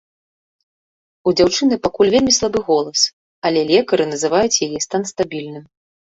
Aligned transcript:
У 1.31 1.33
дзяўчыны 1.41 1.75
пакуль 1.85 2.09
вельмі 2.15 2.33
слабы 2.37 2.59
голас, 2.69 3.01
але 3.49 3.61
лекары 3.73 4.07
называюць 4.13 4.61
яе 4.69 4.79
стан 4.87 5.05
стабільным. 5.11 5.65